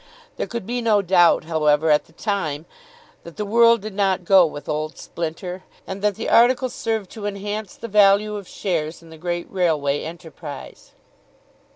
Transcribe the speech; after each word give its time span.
There 0.37 0.47
could 0.47 0.65
be 0.65 0.81
no 0.81 1.03
doubt, 1.03 1.43
however, 1.43 1.91
at 1.91 2.05
the 2.05 2.11
time, 2.13 2.65
that 3.23 3.37
the 3.37 3.45
world 3.45 3.81
did 3.81 3.93
not 3.93 4.25
go 4.25 4.47
with 4.47 4.67
old 4.67 4.97
Splinter, 4.97 5.63
and 5.85 6.01
that 6.01 6.15
the 6.15 6.27
article 6.27 6.69
served 6.69 7.11
to 7.11 7.27
enhance 7.27 7.75
the 7.75 7.87
value 7.87 8.35
of 8.35 8.47
shares 8.47 9.03
in 9.03 9.11
the 9.11 9.17
great 9.19 9.45
railway 9.51 10.01
enterprise. 10.01 10.93